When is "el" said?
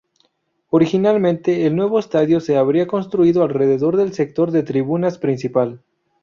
1.67-1.75